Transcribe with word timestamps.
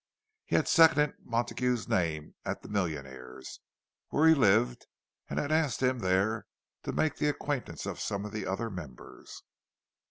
He 0.45 0.55
had 0.55 0.67
seconded 0.67 1.13
Montague's 1.19 1.87
name 1.87 2.33
at 2.43 2.63
the 2.63 2.67
"Millionaires'," 2.69 3.59
where 4.09 4.27
he 4.27 4.33
lived, 4.33 4.87
and 5.29 5.37
had 5.37 5.51
asked 5.51 5.83
him 5.83 5.99
there 5.99 6.47
to 6.81 6.91
make 6.91 7.17
the 7.17 7.29
acquaintance 7.29 7.85
of 7.85 7.99
some 7.99 8.25
of 8.25 8.31
the 8.31 8.47
other 8.47 8.71
members. 8.71 9.43